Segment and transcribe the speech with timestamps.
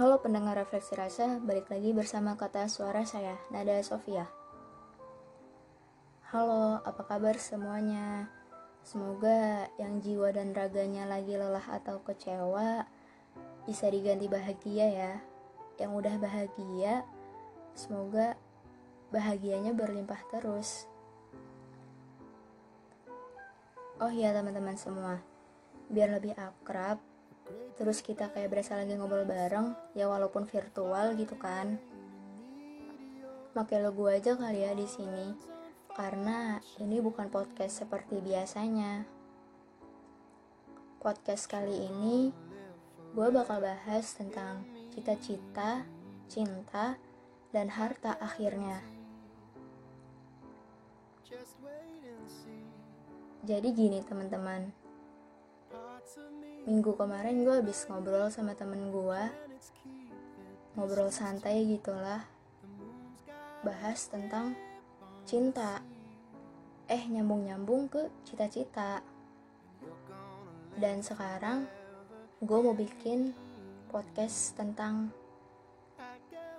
[0.00, 4.24] Halo pendengar refleksi rasa, balik lagi bersama kata suara saya, Nada Sofia.
[6.32, 8.32] Halo, apa kabar semuanya?
[8.80, 12.88] Semoga yang jiwa dan raganya lagi lelah atau kecewa
[13.68, 15.12] bisa diganti bahagia ya.
[15.76, 17.04] Yang udah bahagia,
[17.76, 18.40] semoga
[19.12, 20.88] bahagianya berlimpah terus.
[24.00, 25.20] Oh iya teman-teman semua,
[25.92, 27.04] biar lebih akrab,
[27.80, 31.80] terus kita kayak berasa lagi ngobrol bareng ya walaupun virtual gitu kan.
[33.56, 35.32] Pakai logo aja kali ya di sini
[35.96, 39.04] karena ini bukan podcast seperti biasanya.
[41.00, 42.30] Podcast kali ini
[43.10, 44.62] gue bakal bahas tentang
[44.94, 45.82] cita-cita
[46.30, 46.94] cinta
[47.50, 48.78] dan harta akhirnya.
[53.40, 54.70] Jadi gini teman-teman
[56.68, 59.22] minggu kemarin gue habis ngobrol sama temen gue
[60.78, 62.24] ngobrol santai gitulah.
[63.60, 64.56] Bahas tentang
[65.28, 65.82] cinta.
[66.88, 69.04] Eh nyambung-nyambung ke cita-cita.
[70.80, 71.68] Dan sekarang
[72.40, 73.36] gue mau bikin
[73.92, 75.12] podcast tentang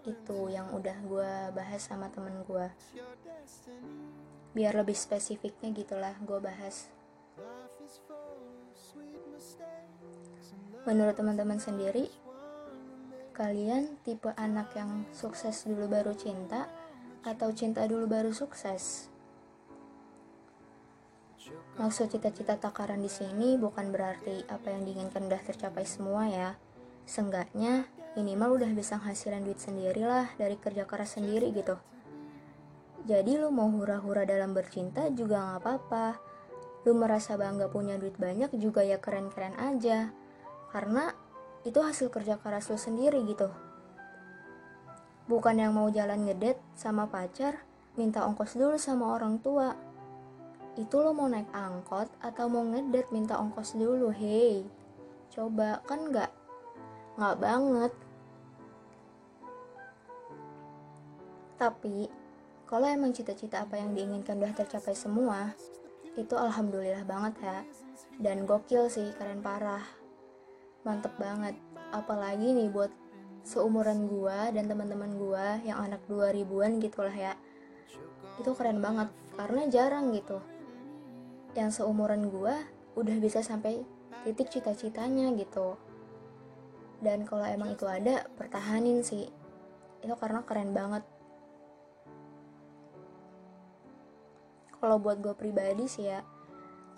[0.06, 2.68] itu yang udah gue bahas sama temen gue
[4.58, 6.90] biar lebih spesifiknya gitulah gue bahas
[10.82, 12.10] Menurut teman-teman sendiri,
[13.38, 16.66] kalian tipe anak yang sukses dulu baru cinta
[17.22, 19.06] atau cinta dulu baru sukses?
[21.78, 26.58] Maksud cita-cita takaran di sini bukan berarti apa yang diinginkan udah tercapai semua ya.
[27.06, 27.86] Seenggaknya
[28.18, 31.78] minimal udah bisa ngasihin duit sendiri lah dari kerja keras sendiri gitu.
[33.06, 36.18] Jadi lu mau hura-hura dalam bercinta juga gak apa-apa.
[36.90, 40.10] Lu merasa bangga punya duit banyak juga ya keren-keren aja
[40.72, 41.12] karena
[41.68, 43.52] itu hasil kerja keras lo sendiri gitu.
[45.30, 47.62] Bukan yang mau jalan ngedet sama pacar
[48.00, 49.78] minta ongkos dulu sama orang tua.
[50.80, 54.66] Itu lo mau naik angkot atau mau ngedet minta ongkos dulu hei
[55.32, 56.32] coba kan nggak
[57.16, 57.94] nggak banget.
[61.56, 62.10] Tapi
[62.66, 65.54] kalau emang cita-cita apa yang diinginkan udah tercapai semua
[66.20, 67.60] itu alhamdulillah banget ya.
[68.20, 70.01] Dan gokil sih keren parah
[70.84, 71.56] mantep banget.
[71.92, 72.92] Apalagi nih buat
[73.42, 77.34] seumuran gua dan teman-teman gua yang anak 2000-an gitulah ya.
[78.40, 80.40] Itu keren banget karena jarang gitu.
[81.54, 82.56] Yang seumuran gua
[82.96, 83.84] udah bisa sampai
[84.24, 85.76] titik cita-citanya gitu.
[87.02, 89.26] Dan kalau emang itu ada pertahanin sih.
[90.02, 91.04] Itu karena keren banget.
[94.82, 96.26] Kalau buat gue pribadi sih ya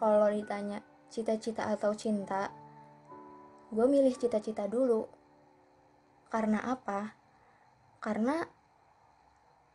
[0.04, 2.52] kalau ditanya cita-cita atau cinta
[3.74, 5.10] gue milih cita-cita dulu.
[6.30, 7.18] Karena apa?
[7.98, 8.46] Karena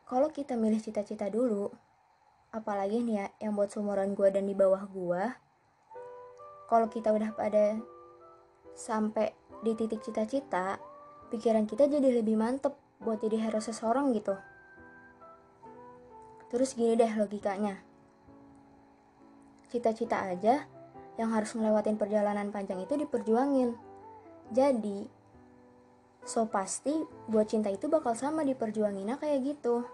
[0.07, 1.67] kalau kita milih cita-cita dulu,
[2.55, 5.23] apalagi nih ya yang buat seumuran gue dan di bawah gue,
[6.71, 7.83] kalau kita udah pada
[8.79, 9.35] sampai
[9.67, 10.79] di titik cita-cita,
[11.35, 14.39] pikiran kita jadi lebih mantep buat jadi hero seseorang gitu.
[16.49, 17.83] Terus gini deh logikanya.
[19.69, 20.65] Cita-cita aja
[21.19, 23.88] yang harus ngelewatin perjalanan panjang itu diperjuangin
[24.49, 25.05] jadi,
[26.25, 26.93] so pasti
[27.29, 29.85] buat cinta itu bakal sama diperjuanginnya kayak gitu.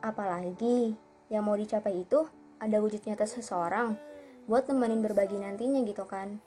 [0.00, 0.94] Apalagi
[1.30, 2.26] yang mau dicapai itu
[2.62, 3.98] ada wujud nyata seseorang
[4.46, 6.38] buat nemenin berbagi nantinya gitu kan.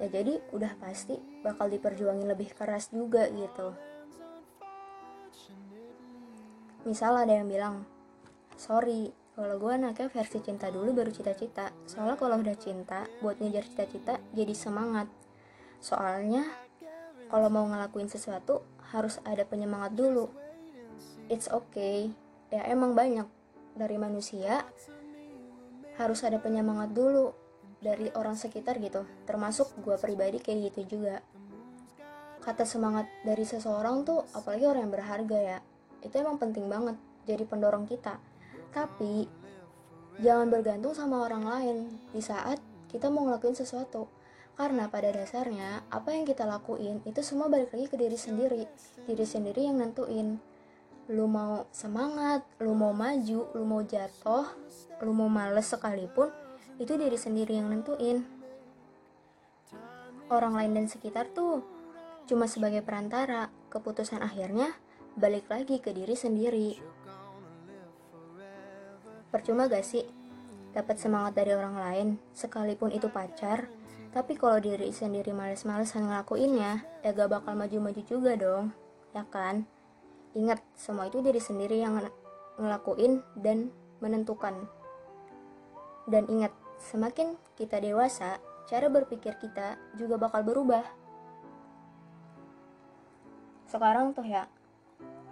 [0.00, 3.76] Ya jadi udah pasti bakal diperjuangin lebih keras juga gitu.
[6.88, 7.84] Misal ada yang bilang,
[8.56, 11.68] sorry, kalau gue anaknya versi cinta dulu baru cita-cita.
[11.84, 15.19] Soalnya kalau udah cinta, buat ngejar cita-cita jadi semangat.
[15.80, 16.44] Soalnya
[17.32, 18.60] kalau mau ngelakuin sesuatu
[18.92, 20.28] harus ada penyemangat dulu.
[21.32, 22.12] It's okay.
[22.52, 23.24] Ya emang banyak
[23.74, 24.66] dari manusia
[25.96, 27.32] harus ada penyemangat dulu
[27.80, 29.08] dari orang sekitar gitu.
[29.24, 31.24] Termasuk gue pribadi kayak gitu juga.
[32.40, 35.58] Kata semangat dari seseorang tuh apalagi orang yang berharga ya.
[36.04, 38.20] Itu emang penting banget jadi pendorong kita.
[38.74, 39.28] Tapi
[40.20, 41.76] jangan bergantung sama orang lain
[42.12, 42.60] di saat
[42.90, 44.19] kita mau ngelakuin sesuatu
[44.58, 48.62] karena pada dasarnya, apa yang kita lakuin itu semua balik lagi ke diri sendiri.
[49.08, 50.36] Diri sendiri yang nentuin.
[51.10, 54.46] Lu mau semangat, lu mau maju, lu mau jatuh,
[55.02, 56.30] lu mau males sekalipun,
[56.78, 58.22] itu diri sendiri yang nentuin.
[60.30, 61.66] Orang lain dan sekitar tuh
[62.30, 64.70] cuma sebagai perantara, keputusan akhirnya
[65.18, 66.78] balik lagi ke diri sendiri.
[69.34, 70.06] Percuma gak sih
[70.70, 73.66] dapat semangat dari orang lain, sekalipun itu pacar,
[74.10, 78.74] Tapi kalau diri sendiri males-malesan ngelakuinnya, ya gak bakal maju-maju juga dong,
[79.14, 79.62] ya kan?
[80.34, 81.94] Ingat, semua itu diri sendiri yang
[82.58, 83.70] ngelakuin dan
[84.02, 84.66] menentukan.
[86.10, 86.50] Dan ingat,
[86.82, 90.82] semakin kita dewasa, cara berpikir kita juga bakal berubah.
[93.70, 94.50] Sekarang tuh ya,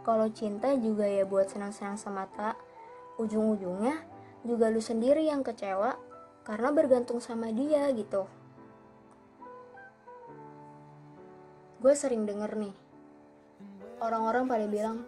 [0.06, 2.54] kalau cinta juga ya buat senang-senang semata,
[3.18, 4.06] ujung-ujungnya
[4.46, 5.98] juga lu sendiri yang kecewa
[6.46, 8.37] karena bergantung sama dia gitu.
[11.78, 12.74] Gue sering denger nih
[14.02, 15.06] orang-orang pada bilang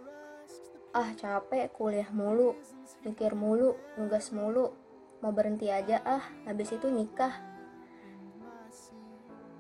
[0.91, 2.59] ah capek kuliah mulu
[3.07, 4.75] mikir mulu nugas mulu
[5.21, 7.33] mau berhenti aja ah habis itu nikah.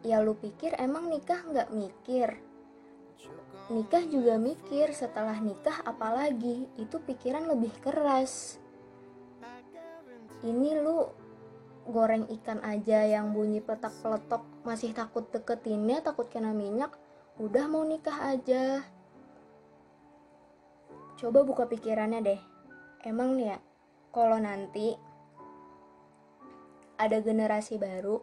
[0.00, 2.40] Ya lu pikir emang nikah nggak mikir?
[3.68, 6.66] Nikah juga mikir setelah nikah apalagi?
[6.80, 8.56] Itu pikiran lebih keras.
[10.40, 11.04] Ini lu
[11.88, 16.92] goreng ikan aja yang bunyi petak peletok masih takut deketinnya takut kena minyak
[17.40, 18.84] udah mau nikah aja.
[21.16, 22.40] Coba buka pikirannya deh.
[23.04, 23.58] Emang nih ya
[24.12, 24.92] kalau nanti
[27.00, 28.20] ada generasi baru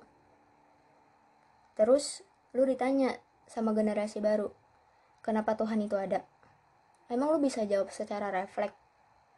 [1.74, 2.21] terus
[2.54, 3.18] lu ditanya
[3.50, 4.54] sama generasi baru
[5.25, 6.21] kenapa Tuhan itu ada?
[7.09, 8.77] Emang lu bisa jawab secara refleks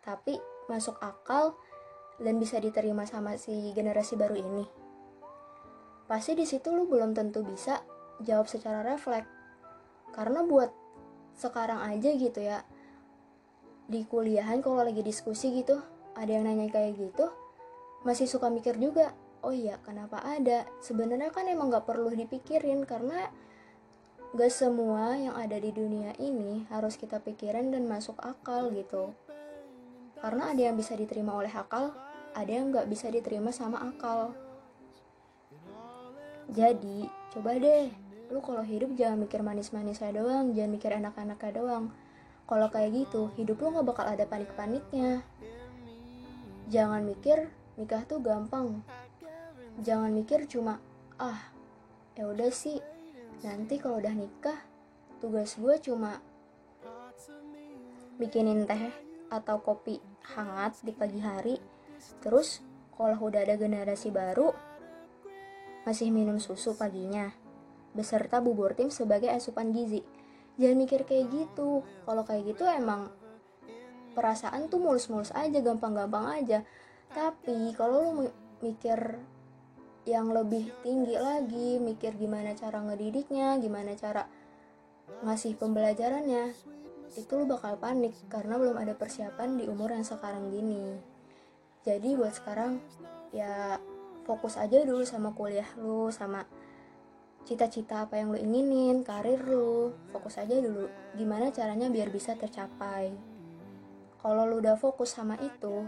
[0.03, 0.35] tapi
[0.67, 1.55] masuk akal
[2.19, 4.65] dan bisa diterima sama si generasi baru ini?
[6.05, 7.81] Pasti di situ lu belum tentu bisa
[8.23, 9.29] jawab secara refleks.
[10.11, 10.73] Karena buat
[11.39, 12.65] sekarang aja gitu ya,
[13.87, 15.79] di kuliahan kalau lagi diskusi gitu,
[16.17, 17.31] ada yang nanya kayak gitu,
[18.03, 20.67] masih suka mikir juga, oh iya kenapa ada?
[20.83, 23.31] Sebenarnya kan emang gak perlu dipikirin karena
[24.35, 29.15] gak semua yang ada di dunia ini harus kita pikirin dan masuk akal gitu.
[30.19, 31.95] Karena ada yang bisa diterima oleh akal,
[32.39, 34.31] ada yang nggak bisa diterima sama akal.
[36.49, 37.05] Jadi,
[37.35, 37.91] coba deh,
[38.31, 41.85] lu kalau hidup jangan mikir manis-manisnya doang, jangan mikir enak-enaknya doang.
[42.47, 45.21] Kalau kayak gitu, hidup lu nggak bakal ada panik-paniknya.
[46.71, 48.81] Jangan mikir nikah tuh gampang.
[49.83, 50.79] Jangan mikir cuma,
[51.19, 51.51] ah,
[52.15, 52.79] ya udah sih,
[53.43, 54.57] nanti kalau udah nikah,
[55.19, 56.23] tugas gue cuma
[58.19, 58.91] bikinin teh
[59.31, 60.01] atau kopi
[60.35, 61.78] hangat di pagi hari
[62.19, 62.63] Terus
[62.95, 64.51] kalau udah ada generasi baru,
[65.87, 67.31] masih minum susu paginya,
[67.95, 70.03] beserta bubur tim sebagai asupan gizi.
[70.59, 71.81] Jangan mikir kayak gitu.
[72.03, 73.07] Kalau kayak gitu emang
[74.11, 76.59] perasaan tuh mulus-mulus aja, gampang-gampang aja.
[77.15, 78.11] Tapi kalau lu
[78.59, 79.15] mikir
[80.03, 84.27] yang lebih tinggi lagi, mikir gimana cara ngedidiknya, gimana cara
[85.23, 86.51] ngasih pembelajarannya,
[87.15, 91.08] itu lu bakal panik karena belum ada persiapan di umur yang sekarang gini
[91.87, 92.83] jadi buat sekarang
[93.31, 93.79] ya
[94.27, 96.43] fokus aja dulu sama kuliah lu sama
[97.47, 99.95] cita-cita apa yang lu inginin karir lu.
[100.13, 100.85] Fokus aja dulu
[101.17, 103.09] gimana caranya biar bisa tercapai.
[104.19, 105.87] Kalau lu udah fokus sama itu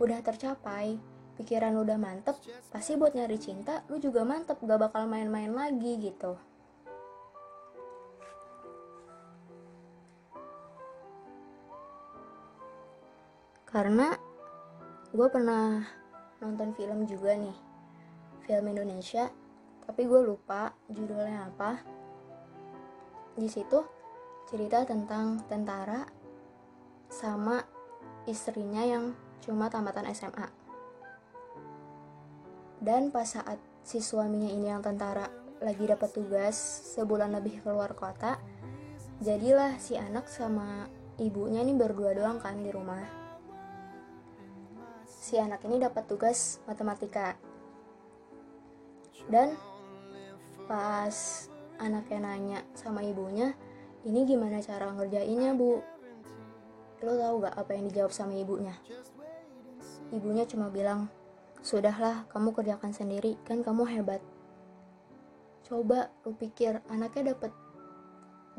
[0.00, 0.96] udah tercapai
[1.34, 2.38] pikiran lu udah mantep
[2.70, 6.38] pasti buat nyari cinta lu juga mantep gak bakal main-main lagi gitu.
[13.66, 14.14] Karena
[15.14, 15.86] gue pernah
[16.42, 17.54] nonton film juga nih
[18.50, 19.30] film Indonesia
[19.86, 21.78] tapi gue lupa judulnya apa.
[23.38, 23.78] Di situ
[24.50, 26.02] cerita tentang tentara
[27.06, 27.62] sama
[28.26, 30.48] istrinya yang cuma tamatan SMA
[32.84, 35.28] dan pas saat si suaminya ini yang tentara
[35.64, 36.56] lagi dapat tugas
[36.96, 38.36] sebulan lebih keluar kota
[39.24, 43.23] jadilah si anak sama ibunya ini berdua doang kan di rumah
[45.24, 47.32] si anak ini dapat tugas matematika.
[49.24, 49.56] Dan
[50.68, 51.48] pas
[51.80, 53.56] anaknya nanya sama ibunya
[54.04, 55.80] ini gimana cara ngerjainnya bu?
[57.00, 58.76] Lo tau gak apa yang dijawab sama ibunya?
[60.12, 61.08] Ibunya cuma bilang
[61.64, 64.20] sudahlah kamu kerjakan sendiri kan kamu hebat.
[65.64, 67.48] Coba lu pikir anaknya dapat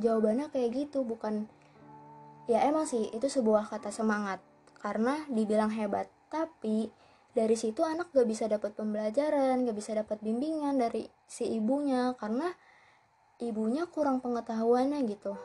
[0.02, 1.46] jawabannya kayak gitu bukan
[2.50, 4.42] ya emang sih itu sebuah kata semangat.
[4.82, 6.90] Karena dibilang hebat tapi
[7.36, 12.48] dari situ anak gak bisa dapat pembelajaran gak bisa dapat bimbingan dari si ibunya karena
[13.44, 15.36] ibunya kurang pengetahuannya gitu.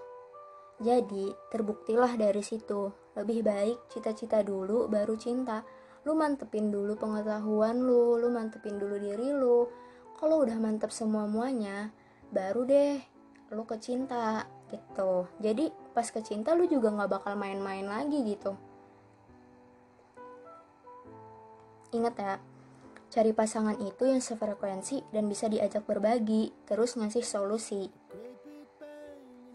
[0.79, 2.95] Jadi terbuktilah dari situ.
[3.19, 5.67] Lebih baik cita-cita dulu baru cinta.
[6.07, 9.67] Lu mantepin dulu pengetahuan lu lu mantepin dulu diri lu.
[10.15, 11.91] Kalau udah mantep semua muanya
[12.31, 13.03] baru deh
[13.51, 15.27] lu ke cinta gitu.
[15.43, 18.70] Jadi pas ke cinta lu juga nggak bakal main-main lagi gitu
[21.91, 22.35] Ingat ya,
[23.11, 27.91] Cari pasangan itu yang sefrekuensi dan bisa diajak berbagi, terus ngasih solusi.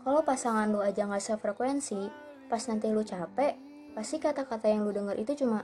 [0.03, 2.11] Kalau pasangan lu aja nggak sefrekuensi,
[2.51, 3.55] pas nanti lu capek,
[3.95, 5.63] pasti kata-kata yang lu denger itu cuma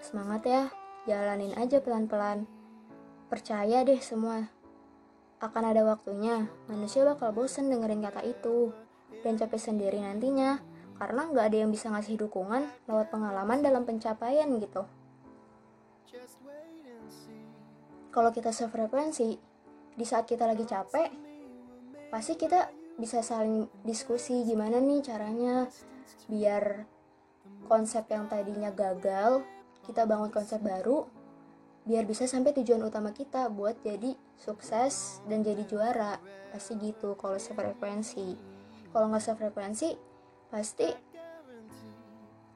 [0.00, 0.62] semangat ya,
[1.04, 2.48] jalanin aja pelan-pelan.
[3.28, 4.48] Percaya deh semua.
[5.44, 8.72] Akan ada waktunya, manusia bakal bosen dengerin kata itu
[9.20, 10.64] dan capek sendiri nantinya
[10.96, 14.88] karena nggak ada yang bisa ngasih dukungan lewat pengalaman dalam pencapaian gitu.
[18.08, 19.30] Kalau kita sefrekuensi,
[19.98, 21.10] di saat kita lagi capek,
[22.08, 25.66] pasti kita bisa saling diskusi gimana nih caranya
[26.26, 26.86] biar
[27.68, 29.44] konsep yang tadinya gagal,
[29.84, 31.06] kita bangun konsep baru,
[31.84, 36.16] biar bisa sampai tujuan utama kita buat jadi sukses dan jadi juara.
[36.48, 38.58] Pasti gitu kalau sefrekuensi
[38.92, 39.88] kalau nggak sefrekuensi
[40.48, 40.88] pasti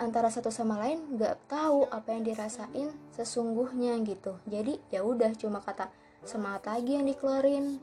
[0.02, 4.36] antara satu sama lain nggak tahu apa yang dirasain sesungguhnya gitu.
[4.50, 5.88] Jadi ya udah cuma kata
[6.26, 7.78] semangat lagi yang dikeluarin.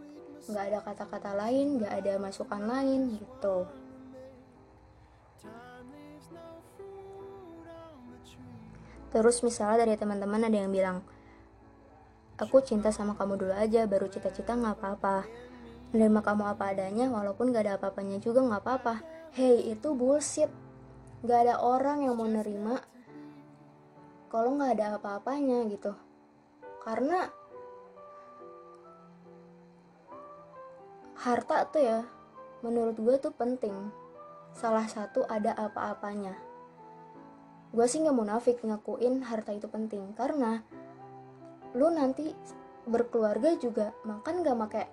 [0.52, 3.66] Nggak ada kata-kata lain nggak ada masukan lain gitu.
[9.10, 11.02] Terus misalnya dari teman-teman ada yang bilang
[12.38, 15.26] aku cinta sama kamu dulu aja baru cita-cita nggak apa-apa.
[15.90, 19.02] Menerima kamu apa adanya walaupun gak ada apa-apanya juga gak apa-apa.
[19.34, 20.54] Hey itu bullshit
[21.20, 22.80] gak ada orang yang mau nerima
[24.32, 25.92] kalau gak ada apa-apanya gitu.
[26.80, 27.28] Karena
[31.20, 32.00] harta tuh ya
[32.64, 33.76] menurut gue tuh penting.
[34.56, 36.38] Salah satu ada apa-apanya.
[37.76, 40.16] Gue sih gak munafik ngakuin harta itu penting.
[40.16, 40.64] Karena
[41.76, 42.32] lu nanti
[42.88, 44.86] berkeluarga juga makan gak pakai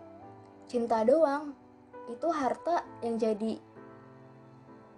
[0.66, 1.54] cinta doang.
[2.10, 3.65] Itu harta yang jadi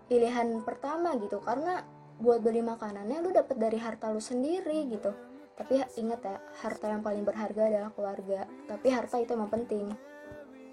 [0.09, 1.39] pilihan pertama gitu.
[1.39, 1.85] Karena
[2.19, 5.15] buat beli makanannya lu dapet dari harta lu sendiri gitu.
[5.55, 8.49] Tapi ingat ya harta yang paling berharga adalah keluarga.
[8.67, 9.93] Tapi harta itu emang penting.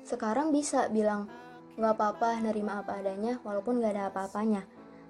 [0.02, 1.30] Sekarang bisa bilang
[1.76, 4.64] nggak apa-apa nerima apa adanya walaupun nggak ada apa-apanya.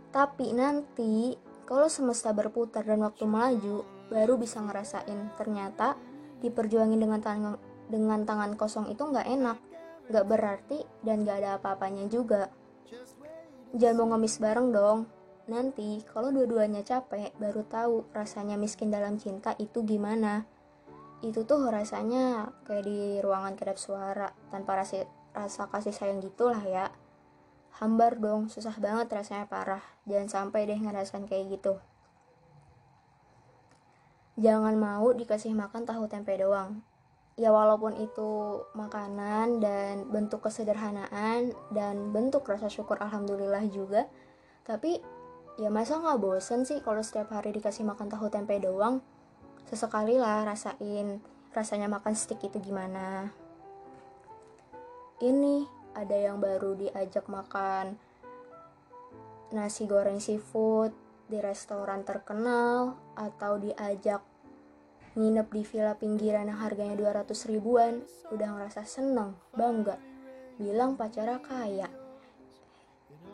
[0.10, 1.36] Tapi nanti
[1.68, 5.98] kalau semesta berputar dan waktu melaju baru bisa ngerasain ternyata
[6.40, 7.58] diperjuangin dengan tangan
[7.90, 9.58] dengan tangan kosong itu nggak enak
[10.10, 12.50] gak berarti dan gak ada apa-apanya juga.
[13.76, 15.04] Jangan mau ngemis bareng dong.
[15.52, 20.48] Nanti kalau dua-duanya capek baru tahu rasanya miskin dalam cinta itu gimana.
[21.20, 25.04] Itu tuh rasanya kayak di ruangan kedap suara tanpa rasa,
[25.36, 26.88] rasa kasih sayang gitulah ya.
[27.84, 29.84] Hambar dong, susah banget rasanya parah.
[30.08, 31.76] Jangan sampai deh ngerasain kayak gitu.
[34.40, 36.80] Jangan mau dikasih makan tahu tempe doang
[37.36, 44.08] ya walaupun itu makanan dan bentuk kesederhanaan dan bentuk rasa syukur alhamdulillah juga.
[44.64, 45.04] Tapi
[45.60, 49.04] ya masa nggak bosen sih kalau setiap hari dikasih makan tahu tempe doang?
[49.68, 51.20] Sesekali lah rasain
[51.52, 53.32] rasanya makan stick itu gimana.
[55.20, 57.96] Ini ada yang baru diajak makan
[59.56, 60.92] nasi goreng seafood
[61.32, 64.20] di restoran terkenal atau diajak
[65.16, 68.04] nginep di villa pinggiran yang harganya 200 ribuan,
[68.36, 69.96] udah ngerasa seneng, bangga,
[70.60, 71.88] bilang pacara kaya.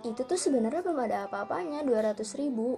[0.06, 2.78] Itu tuh sebenarnya belum ada apa-apanya 200 ribu.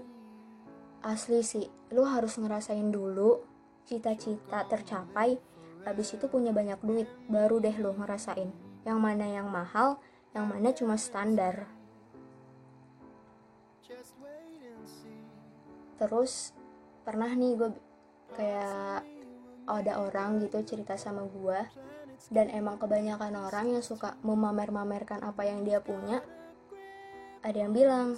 [1.04, 3.44] Asli sih, lu harus ngerasain dulu
[3.84, 5.36] cita-cita tercapai,
[5.84, 8.48] habis itu punya banyak duit, baru deh lu ngerasain.
[8.88, 10.00] Yang mana yang mahal,
[10.32, 11.68] yang mana cuma standar.
[16.00, 16.52] Terus
[17.04, 17.70] pernah nih gue
[18.36, 19.06] kayak
[19.64, 21.60] ada orang gitu cerita sama gue
[22.32, 26.20] dan emang kebanyakan orang yang suka memamer-mamerkan apa yang dia punya
[27.44, 28.16] ada yang bilang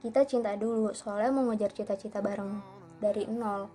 [0.00, 2.56] kita cinta dulu soalnya mau ngejar cita-cita bareng
[3.04, 3.68] dari nol.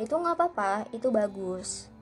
[0.00, 1.92] Itu nggak apa-apa itu bagus.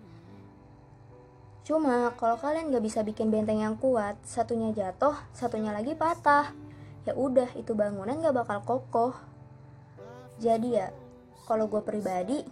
[1.66, 6.54] Cuma kalau kalian gak bisa bikin benteng yang kuat satunya jatuh satunya lagi patah
[7.02, 9.14] ya udah itu bangunan gak bakal kokoh.
[10.38, 10.94] Jadi ya
[11.46, 12.42] kalau gue pribadi,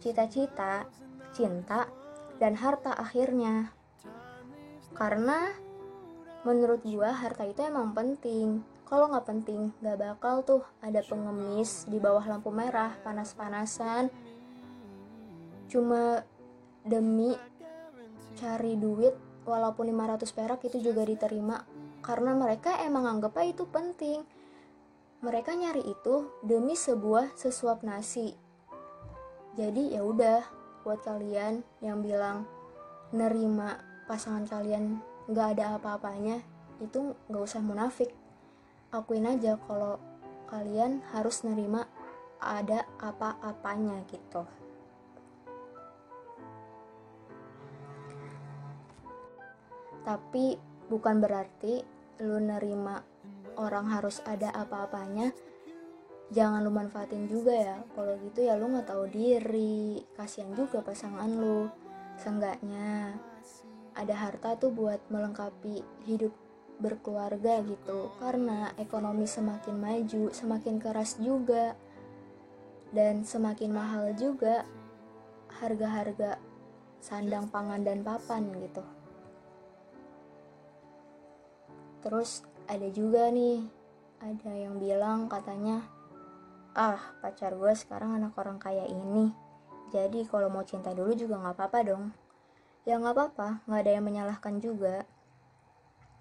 [0.00, 0.88] cita-cita,
[1.36, 1.84] cinta,
[2.40, 3.76] dan harta akhirnya.
[4.96, 5.52] Karena
[6.48, 8.64] menurut gue harta itu emang penting.
[8.88, 14.08] Kalau nggak penting, gak bakal tuh ada pengemis di bawah lampu merah, panas-panasan.
[15.68, 16.24] Cuma
[16.88, 17.36] demi
[18.40, 19.12] cari duit
[19.44, 21.60] walaupun 500 perak itu juga diterima
[22.00, 24.24] karena mereka emang anggapnya itu penting
[25.18, 28.38] mereka nyari itu demi sebuah sesuap nasi.
[29.58, 30.46] Jadi ya udah,
[30.86, 32.46] buat kalian yang bilang
[33.10, 36.38] nerima pasangan kalian nggak ada apa-apanya,
[36.78, 38.14] itu nggak usah munafik.
[38.94, 39.98] Akuin aja kalau
[40.46, 41.90] kalian harus nerima
[42.38, 44.46] ada apa-apanya gitu.
[50.06, 50.56] Tapi
[50.86, 51.82] bukan berarti
[52.22, 53.02] lu nerima
[53.58, 55.34] orang harus ada apa-apanya
[56.28, 57.76] jangan lu manfaatin juga ya.
[57.96, 60.04] Kalau gitu ya lu nggak tahu diri.
[60.16, 61.68] Kasihan juga pasangan lu.
[62.20, 63.16] Seenggaknya
[63.96, 66.32] ada harta tuh buat melengkapi hidup
[66.78, 68.12] berkeluarga gitu.
[68.20, 71.74] Karena ekonomi semakin maju semakin keras juga.
[72.88, 74.64] Dan semakin mahal juga
[75.60, 76.40] harga-harga
[77.04, 78.80] sandang pangan dan papan gitu.
[82.00, 83.64] Terus ada juga nih
[84.20, 85.82] ada yang bilang katanya
[86.76, 89.32] ah pacar gue sekarang anak orang kaya ini.
[89.88, 92.04] Jadi kalau mau cinta dulu juga nggak apa-apa dong.
[92.84, 95.08] Ya nggak apa-apa nggak ada yang menyalahkan juga.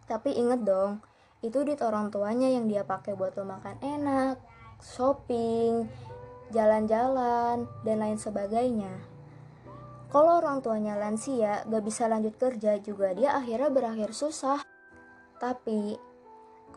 [0.08, 1.04] Tapi inget dong
[1.46, 4.42] itu duit orang tuanya yang dia pakai buat lo makan enak
[4.82, 5.86] shopping
[6.50, 8.94] jalan-jalan dan lain sebagainya.
[10.08, 14.64] Kalau orang tuanya lansia gak bisa lanjut kerja juga dia akhirnya berakhir susah.
[15.38, 16.00] Tapi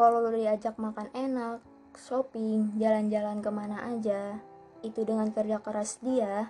[0.01, 1.61] kalau lo diajak makan enak
[1.93, 4.41] shopping, jalan-jalan ke mana aja,
[4.81, 6.49] itu dengan kerja keras dia,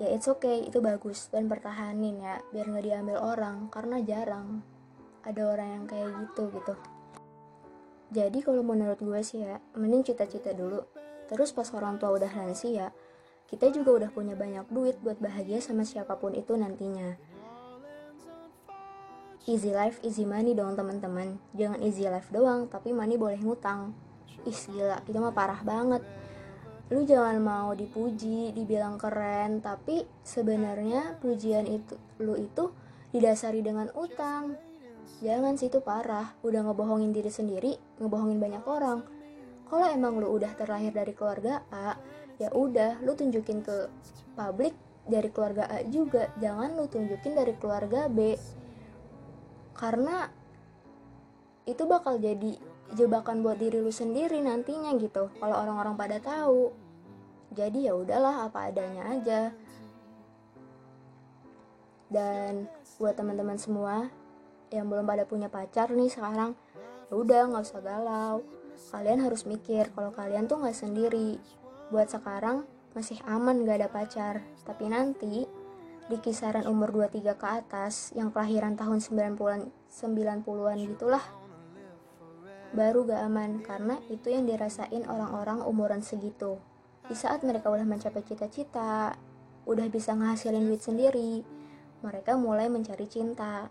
[0.00, 4.64] ya it's okay, itu bagus dan pertahanin ya, biar nggak diambil orang, karena jarang
[5.20, 6.74] ada orang yang kayak gitu gitu.
[8.16, 10.80] Jadi kalau menurut gue sih ya, mending cita-cita dulu.
[11.28, 12.88] Terus pas orang tua udah lansia,
[13.52, 17.20] kita juga udah punya banyak duit buat bahagia sama siapa pun itu nantinya.
[19.42, 21.34] Easy life, easy money dong teman-teman.
[21.58, 23.90] Jangan easy life doang, tapi money boleh ngutang.
[24.46, 26.02] Ih gila itu mah parah banget.
[26.94, 32.70] Lu jangan mau dipuji dibilang keren tapi sebenarnya pujian itu lu itu
[33.10, 34.54] didasari dengan utang.
[35.22, 36.38] Jangan sih itu parah.
[36.46, 39.02] Udah ngebohongin diri sendiri ngebohongin banyak orang.
[39.66, 41.98] Kalau emang lu udah terlahir dari keluarga A
[42.38, 43.90] ya udah lu tunjukin ke
[44.38, 46.30] publik dari keluarga A juga.
[46.38, 48.38] Jangan lu tunjukin dari keluarga B
[49.82, 50.30] karena
[51.66, 52.54] itu bakal jadi
[52.94, 55.26] jebakan buat diri lu sendiri nantinya gitu.
[55.42, 56.70] Kalau orang-orang pada tahu.
[57.50, 59.50] Jadi ya udahlah apa adanya aja.
[62.06, 62.70] Dan
[63.02, 64.06] buat teman-teman semua
[64.70, 66.54] yang belum pada punya pacar nih sekarang
[67.10, 68.46] ya udah nggak usah galau.
[68.94, 71.42] Kalian harus mikir kalau kalian tuh nggak sendiri.
[71.90, 72.64] Buat sekarang
[72.94, 74.34] masih aman gak ada pacar.
[74.62, 75.44] Tapi nanti
[76.10, 81.24] di kisaran umur 23 ke atas yang kelahiran tahun 90-an 90-an gitulah
[82.72, 86.56] baru gak aman karena itu yang dirasain orang-orang umuran segitu.
[87.04, 89.12] Di saat mereka udah mencapai cita-cita,
[89.68, 91.44] udah bisa ngehasilin duit sendiri,
[92.00, 93.68] mereka mulai mencari cinta.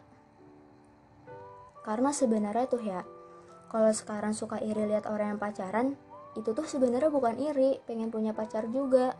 [1.81, 3.01] Karena sebenarnya tuh ya,
[3.73, 5.97] kalau sekarang suka iri lihat orang yang pacaran,
[6.37, 9.17] itu tuh sebenarnya bukan iri, pengen punya pacar juga.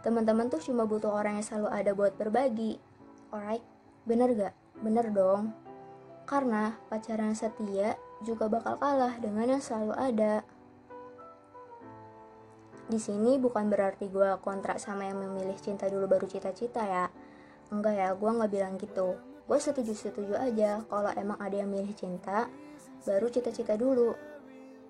[0.00, 2.80] Teman-teman tuh cuma butuh orang yang selalu ada buat berbagi.
[3.30, 3.64] Alright,
[4.08, 4.54] bener gak?
[4.80, 5.52] Bener dong.
[6.24, 10.44] Karena pacaran setia juga bakal kalah dengan yang selalu ada.
[12.90, 17.06] Di sini bukan berarti gue kontrak sama yang memilih cinta dulu baru cita-cita ya.
[17.70, 19.14] Enggak ya, gue nggak bilang gitu.
[19.46, 22.50] Gue setuju-setuju aja kalau emang ada yang milih cinta,
[23.06, 24.14] baru cita-cita dulu.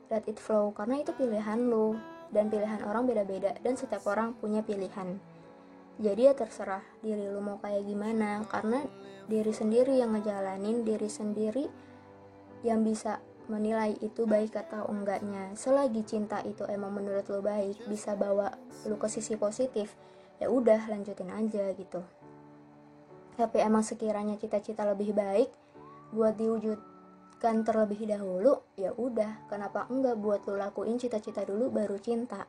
[0.09, 1.93] Let it flow, karena itu pilihan lo.
[2.31, 5.19] Dan pilihan orang beda-beda, dan setiap orang punya pilihan.
[6.01, 8.87] Jadi ya terserah diri lu mau kayak gimana, karena
[9.27, 11.67] diri sendiri yang ngejalanin, diri sendiri
[12.65, 18.15] yang bisa menilai itu baik atau enggaknya selagi cinta itu emang menurut lo baik bisa
[18.15, 18.55] bawa
[18.87, 19.99] lo ke sisi positif
[20.39, 21.99] ya udah lanjutin aja gitu
[23.35, 25.51] tapi emang sekiranya cita-cita lebih baik
[26.15, 26.39] buat
[27.41, 29.49] diwujudkan terlebih dahulu ya udah.
[29.49, 32.45] Kenapa enggak buat lo lakuin cita-cita dulu baru cinta?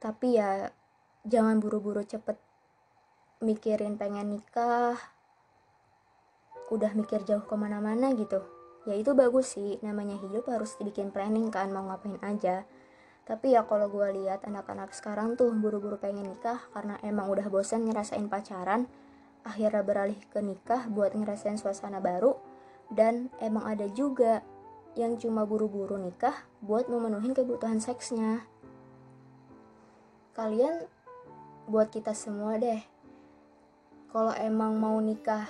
[0.00, 0.72] Tapi ya
[1.28, 2.40] jangan buru-buru cepet
[3.44, 4.96] mikirin pengen nikah.
[6.72, 8.40] Udah mikir jauh ke mana-mana gitu.
[8.88, 12.64] Ya itu bagus sih namanya hidup harus dibikin planning kan mau ngapain aja.
[13.28, 17.84] Tapi ya kalau gue lihat anak-anak sekarang tuh buru-buru pengen nikah karena emang udah bosan
[17.84, 18.88] ngerasain pacaran
[19.42, 22.34] akhirnya beralih ke nikah buat ngerasain suasana baru.
[22.92, 24.44] Dan emang ada juga
[24.98, 28.44] yang cuma buru-buru nikah buat memenuhi kebutuhan seksnya.
[30.36, 30.84] Kalian
[31.68, 32.80] buat kita semua deh.
[34.12, 35.48] Kalau emang mau nikah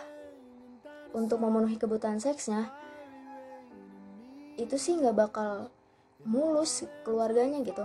[1.13, 2.83] untuk memenuhi kebutuhan seksnya
[4.61, 5.73] itu sih nggak bakal
[6.29, 7.85] mulus keluarganya gitu.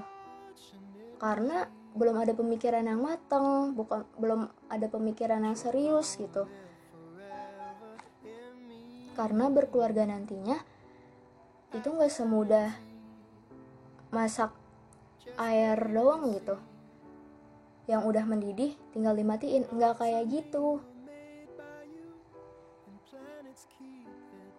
[1.17, 1.65] Karena
[1.97, 6.45] belum ada pemikiran yang matang bukan belum ada pemikiran yang serius gitu.
[9.17, 10.61] Karena berkeluarga nantinya
[11.73, 12.69] itu nggak semudah
[14.13, 14.53] masak
[15.41, 16.55] air doang gitu.
[17.89, 19.65] Yang udah mendidih tinggal dimatiin.
[19.73, 20.85] Nggak kayak gitu.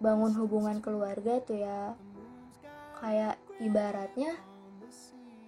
[0.02, 1.94] Bangun hubungan keluarga tuh ya
[2.98, 4.34] kayak ibaratnya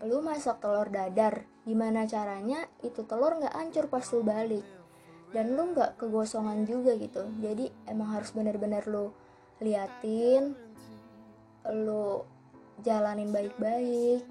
[0.01, 4.65] lu masak telur dadar gimana caranya itu telur nggak hancur pas lu balik?
[5.31, 7.29] Dan lu nggak kegosongan juga gitu.
[7.39, 9.13] Jadi emang harus bener-bener lu
[9.61, 10.57] liatin
[11.69, 12.25] lu
[12.81, 14.25] jalanin baik-baik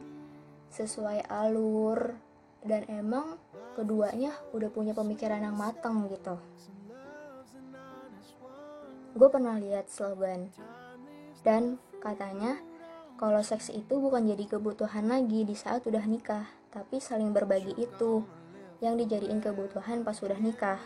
[0.73, 2.17] sesuai alur
[2.65, 3.37] dan emang
[3.77, 6.35] keduanya udah punya pemikiran yang matang gitu.
[9.13, 10.49] Gue pernah lihat slogan
[11.45, 12.59] dan katanya
[13.19, 18.23] kalau seks itu bukan jadi kebutuhan lagi di saat udah nikah tapi saling berbagi itu
[18.79, 20.79] yang dijadiin kebutuhan pas udah nikah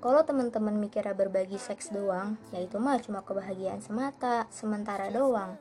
[0.00, 5.60] kalau teman-teman mikirnya berbagi seks doang, ya itu mah cuma kebahagiaan semata, sementara doang.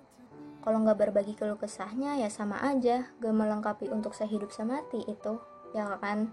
[0.63, 5.43] Kalau nggak berbagi keluh kesahnya, ya sama aja, gak melengkapi untuk sehidup semati itu,
[5.75, 6.31] ya kan?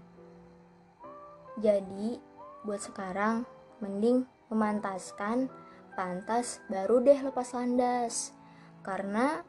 [1.59, 2.15] Jadi,
[2.63, 3.43] buat sekarang,
[3.83, 5.51] mending memantaskan,
[5.99, 8.36] pantas, baru deh lepas landas.
[8.87, 9.43] Karena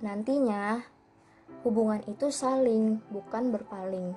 [0.00, 0.80] nantinya
[1.60, 4.16] hubungan itu saling, bukan berpaling.